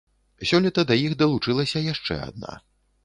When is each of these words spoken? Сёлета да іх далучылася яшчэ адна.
Сёлета 0.51 0.85
да 0.91 0.97
іх 1.01 1.13
далучылася 1.21 1.85
яшчэ 1.93 2.21
адна. 2.29 2.59